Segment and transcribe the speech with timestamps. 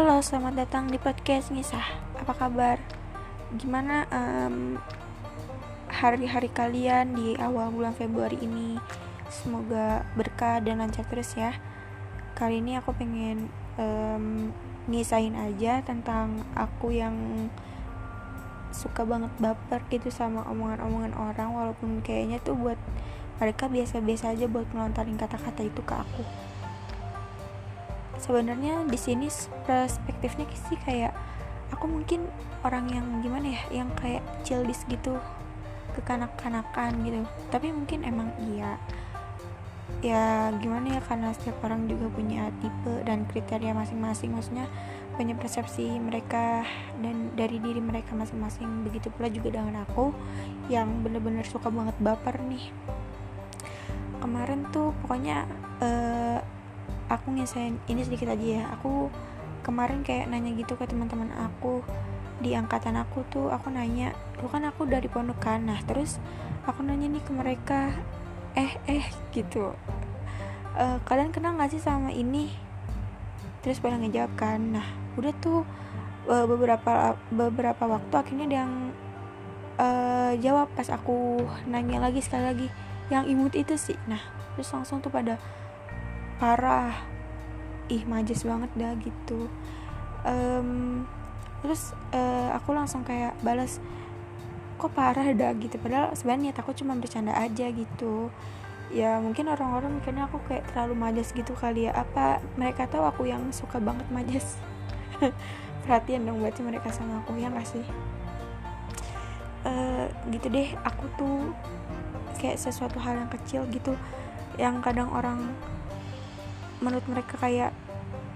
[0.00, 2.16] Halo, selamat datang di podcast Ngisah.
[2.16, 2.80] Apa kabar?
[3.52, 4.80] Gimana um,
[5.92, 8.80] hari-hari kalian di awal bulan Februari ini?
[9.28, 11.52] Semoga berkah dan lancar terus ya.
[12.32, 14.48] Kali ini aku pengen um,
[14.88, 17.52] ngisahin aja tentang aku yang
[18.72, 22.80] suka banget baper gitu sama omongan-omongan orang walaupun kayaknya tuh buat
[23.36, 26.24] mereka biasa-biasa aja buat melontarin kata-kata itu ke aku
[28.20, 29.26] sebenarnya di sini
[29.64, 31.16] perspektifnya sih kayak
[31.72, 32.28] aku mungkin
[32.60, 35.16] orang yang gimana ya yang kayak childish gitu
[35.96, 37.20] kekanak-kanakan gitu.
[37.50, 38.76] Tapi mungkin emang iya.
[40.00, 44.32] Ya gimana ya karena setiap orang juga punya tipe dan kriteria masing-masing.
[44.32, 44.70] Maksudnya
[45.18, 46.64] punya persepsi mereka
[47.04, 48.86] dan dari diri mereka masing-masing.
[48.86, 50.14] Begitu pula juga dengan aku
[50.72, 52.70] yang bener-bener suka banget baper nih.
[54.20, 55.44] Kemarin tuh pokoknya
[55.80, 56.38] uh,
[57.10, 58.64] aku ngesain ini sedikit aja ya.
[58.78, 59.10] Aku
[59.66, 61.82] kemarin kayak nanya gitu ke teman-teman aku
[62.40, 65.66] di angkatan aku tuh aku nanya lu kan aku dari pondok kan?
[65.66, 66.16] Nah terus
[66.64, 67.80] aku nanya nih ke mereka
[68.56, 69.74] eh eh gitu.
[70.72, 72.48] E, kalian kenal gak sih sama ini?
[73.60, 74.86] Terus pada ngejawab kan nah
[75.20, 75.68] udah tuh
[76.24, 78.74] e, beberapa beberapa waktu akhirnya dia yang
[79.76, 79.88] e,
[80.40, 82.68] jawab pas aku nanya lagi sekali lagi
[83.12, 83.98] yang imut itu sih.
[84.08, 84.22] Nah
[84.56, 85.36] terus langsung tuh pada
[86.40, 86.96] parah.
[87.92, 89.52] Ih majes banget dah gitu.
[90.24, 91.04] Um,
[91.60, 93.76] terus uh, aku langsung kayak balas
[94.80, 95.52] kok parah dah?
[95.60, 95.76] gitu.
[95.76, 98.32] Padahal sebenarnya aku cuma bercanda aja gitu.
[98.90, 101.92] Ya mungkin orang-orang mikirnya aku kayak terlalu majas gitu kali ya.
[101.92, 104.56] Apa mereka tahu aku yang suka banget majas
[105.84, 107.84] perhatian dong berarti mereka sama aku yang kasih
[109.68, 110.72] uh, gitu deh.
[110.88, 111.52] Aku tuh
[112.40, 113.92] kayak sesuatu hal yang kecil gitu
[114.56, 115.52] yang kadang orang
[116.80, 117.72] menurut mereka kayak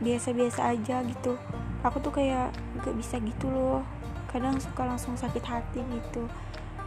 [0.00, 1.36] biasa-biasa aja gitu.
[1.84, 3.84] Aku tuh kayak gak bisa gitu loh.
[4.28, 6.28] Kadang suka langsung sakit hati gitu.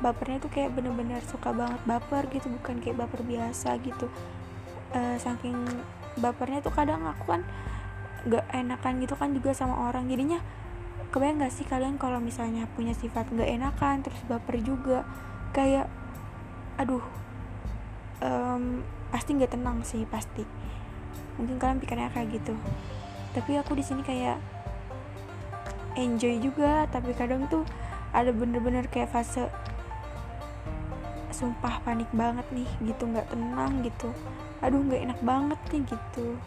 [0.01, 4.09] Bapernya tuh kayak bener-bener suka banget baper gitu bukan kayak baper biasa gitu.
[4.93, 5.57] Uh, saking
[6.17, 7.41] bapernya tuh kadang aku kan
[8.25, 10.09] gak enakan gitu kan juga sama orang.
[10.09, 10.41] Jadinya
[11.09, 15.05] kebayang gak sih kalian kalau misalnya punya sifat gak enakan terus baper juga?
[15.53, 15.89] Kayak
[16.77, 17.01] aduh
[18.21, 20.45] um, pasti nggak tenang sih pasti
[21.37, 22.53] mungkin kalian pikirnya kayak gitu.
[23.33, 24.37] Tapi aku di sini kayak
[25.97, 27.65] enjoy juga tapi kadang tuh
[28.13, 29.49] ada bener-bener kayak fase
[31.33, 34.09] sumpah panik banget nih gitu nggak tenang gitu.
[34.65, 36.37] Aduh nggak enak banget nih gitu.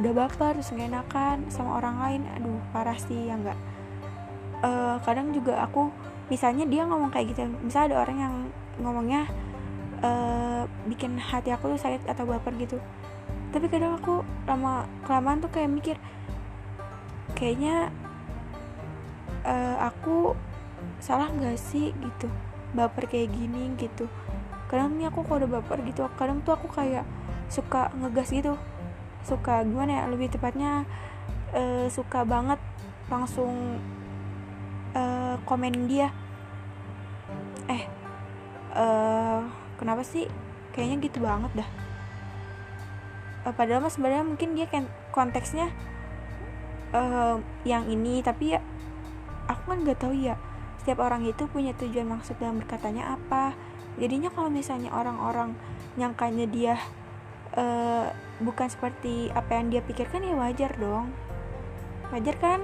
[0.00, 3.58] Udah baper terus nggak enakan sama orang lain aduh parah sih ya nggak.
[4.60, 5.88] Uh, kadang juga aku
[6.28, 8.34] misalnya dia ngomong kayak gitu misalnya ada orang yang
[8.78, 9.22] ngomongnya
[10.00, 12.78] uh, bikin hati aku tuh sakit atau baper gitu
[13.50, 15.96] tapi kadang aku lama kelamaan tuh kayak mikir
[17.34, 17.90] kayaknya
[19.42, 20.38] uh, aku
[21.02, 22.28] salah nggak sih gitu
[22.70, 24.06] baper kayak gini gitu.
[24.70, 27.02] Kadang nih aku kalau udah baper gitu kadang tuh aku kayak
[27.50, 28.54] suka ngegas gitu.
[29.26, 30.86] Suka gimana ya lebih tepatnya
[31.50, 32.62] uh, suka banget
[33.10, 33.82] langsung
[34.94, 36.14] uh, komen dia.
[37.66, 37.82] Eh
[38.78, 39.42] uh,
[39.74, 40.30] kenapa sih?
[40.70, 41.70] Kayaknya gitu banget dah
[43.46, 45.72] uh, padahal mas sebenarnya mungkin dia kan konteksnya
[46.92, 48.60] uh, yang ini tapi ya
[49.50, 50.38] aku kan nggak tahu ya
[50.80, 53.52] setiap orang itu punya tujuan maksud dalam berkatanya apa.
[54.00, 55.52] Jadinya kalau misalnya orang-orang
[56.00, 56.74] nyangkanya dia
[57.52, 58.08] uh,
[58.40, 61.12] bukan seperti apa yang dia pikirkan ya wajar dong.
[62.08, 62.60] Wajar kan?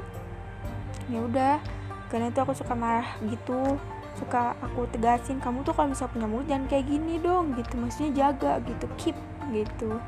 [1.12, 1.60] Ya udah
[2.08, 3.76] karena itu aku suka marah gitu
[4.16, 7.76] suka aku tegasin kamu tuh kalau misalnya punya mulut jangan kayak gini dong gitu.
[7.76, 9.16] Maksudnya jaga gitu keep
[9.52, 10.00] gitu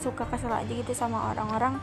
[0.00, 1.76] suka kesel aja gitu sama orang-orang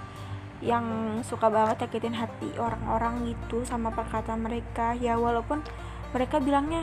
[0.57, 4.97] yang suka banget nyakitin hati orang-orang gitu sama perkataan mereka.
[4.97, 5.61] Ya walaupun
[6.11, 6.81] mereka bilangnya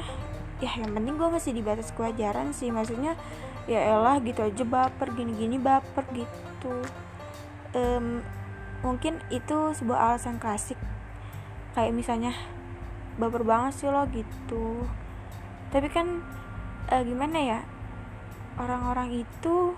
[0.62, 2.70] ya yang penting gue masih di batas kewajaran sih.
[2.70, 3.18] Maksudnya
[3.66, 6.74] ya elah gitu aja baper gini-gini baper gitu.
[7.74, 8.22] Um,
[8.86, 10.78] mungkin itu sebuah alasan klasik.
[11.74, 12.32] Kayak misalnya
[13.18, 14.86] baper banget sih lo gitu.
[15.74, 16.22] Tapi kan
[16.94, 17.60] uh, gimana ya
[18.54, 19.74] orang-orang itu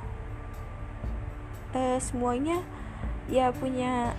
[1.76, 2.64] uh, semuanya
[3.28, 4.16] ya punya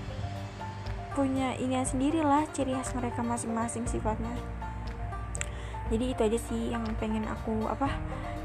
[1.17, 4.37] punya ini sendiri lah ciri khas mereka masing-masing sifatnya.
[5.89, 7.89] Jadi itu aja sih yang pengen aku apa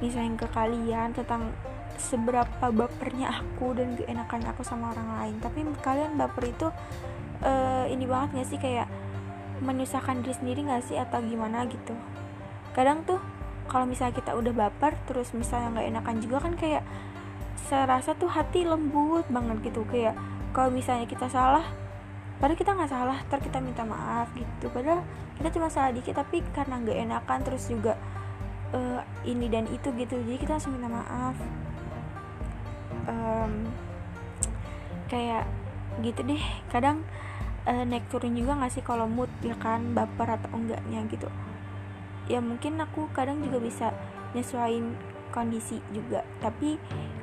[0.01, 1.53] misalnya ke kalian tentang
[2.01, 5.37] seberapa bapernya aku dan keenakan aku sama orang lain.
[5.43, 6.73] Tapi kalian baper itu
[7.45, 8.59] uh, ini banget gak sih?
[8.63, 8.89] Kayak
[9.61, 10.97] menyusahkan diri sendiri gak sih?
[10.97, 11.93] Atau gimana gitu?
[12.73, 13.21] Kadang tuh
[13.69, 16.83] kalau misalnya kita udah baper terus misalnya nggak enakan juga kan kayak
[17.73, 19.89] saya rasa tuh hati lembut banget gitu.
[19.89, 20.13] Kayak
[20.53, 21.65] kalau misalnya kita salah
[22.37, 24.69] padahal kita nggak salah ntar kita minta maaf gitu.
[24.69, 25.01] Padahal
[25.41, 27.97] kita cuma salah dikit tapi karena nggak enakan terus juga
[28.77, 30.21] uh, ini dan itu gitu.
[30.21, 31.33] Jadi kita langsung minta maaf.
[33.09, 33.73] Um,
[35.09, 35.49] kayak
[36.05, 36.45] gitu deh.
[36.69, 37.01] Kadang
[37.65, 41.33] uh, naik turun juga nggak sih kalau mood ya kan baper atau enggaknya gitu.
[42.29, 43.97] Ya mungkin aku kadang juga bisa
[44.37, 44.93] nyesuaiin
[45.33, 46.21] kondisi juga.
[46.45, 46.77] Tapi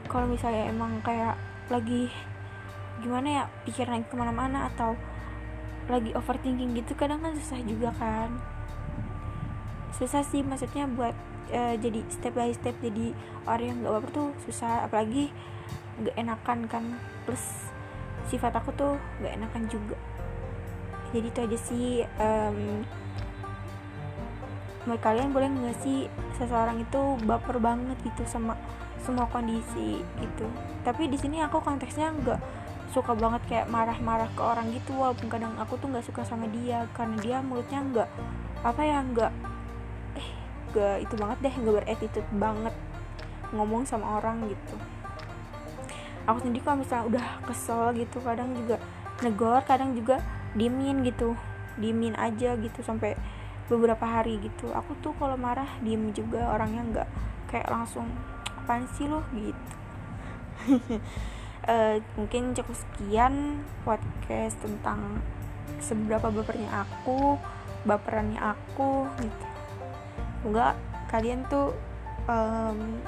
[0.09, 1.38] kalau misalnya emang kayak
[1.69, 2.09] lagi
[3.00, 4.97] gimana ya pikiran ke mana-mana atau
[5.85, 8.33] lagi overthinking gitu kadang kan susah juga kan.
[9.95, 11.13] Susah sih maksudnya buat
[11.53, 13.13] uh, jadi step by step jadi
[13.45, 15.29] orang yang gak baper tuh susah apalagi
[16.01, 16.83] gak enakan kan.
[17.23, 17.69] Plus
[18.27, 19.97] sifat aku tuh gak enakan juga.
[21.09, 21.88] Jadi itu aja sih
[22.21, 22.85] um,
[24.97, 26.09] kalian boleh nggak sih
[26.39, 28.56] seseorang itu baper banget gitu sama
[29.03, 30.47] semua kondisi gitu.
[30.88, 32.39] Tapi di sini aku konteksnya nggak
[32.89, 36.89] suka banget kayak marah-marah ke orang gitu walaupun kadang aku tuh nggak suka sama dia
[36.97, 38.09] karena dia mulutnya nggak
[38.65, 39.31] apa ya nggak
[40.18, 40.30] eh
[40.74, 42.75] nggak itu banget deh nggak beretitude banget
[43.53, 44.75] ngomong sama orang gitu.
[46.25, 48.77] Aku sendiri kalau misalnya udah kesel gitu kadang juga
[49.21, 50.21] negor kadang juga
[50.57, 51.38] diemin gitu
[51.77, 53.15] diemin aja gitu sampai
[53.69, 54.74] beberapa hari gitu.
[54.74, 57.10] Aku tuh kalau marah diem juga orangnya nggak
[57.54, 58.10] kayak langsung
[58.57, 59.74] apaan sih lo gitu.
[61.69, 65.21] Uh, mungkin cukup sekian podcast tentang
[65.80, 67.38] seberapa bapernya aku
[67.86, 69.45] baperannya aku gitu.
[70.42, 70.74] Semoga
[71.13, 71.77] kalian tuh
[72.25, 73.00] um,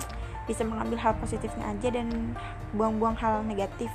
[0.46, 2.38] bisa mengambil hal positifnya aja dan
[2.78, 3.90] buang-buang hal negatif.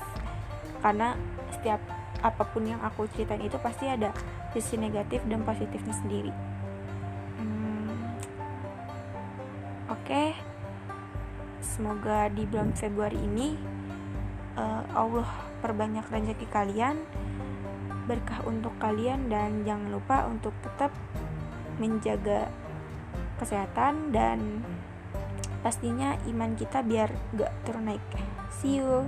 [0.83, 1.15] Karena
[1.55, 1.79] setiap
[2.21, 4.11] apa pun yang aku ceritain itu pasti ada
[4.51, 6.56] sisi negatif dan positifnya sendiri
[9.87, 10.35] Oke,
[11.63, 13.55] semoga di bulan Februari ini
[14.59, 15.31] uh, Allah
[15.63, 16.99] perbanyak rezeki kalian,
[18.11, 20.91] berkah untuk kalian dan jangan lupa untuk tetap
[21.79, 22.51] menjaga
[23.39, 24.67] kesehatan dan
[25.63, 28.07] pastinya iman kita biar gak turun naik.
[28.51, 29.07] See you.